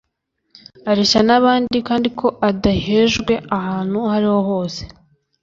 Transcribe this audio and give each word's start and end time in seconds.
areshya 0.89 1.21
n'abandi 1.27 1.77
kandi 1.87 2.07
ko 2.19 2.27
adahejwe 2.49 3.33
ahantu 3.57 3.97
aho 4.03 4.11
ari 4.15 4.27
ho 4.33 4.39
hose 4.49 4.81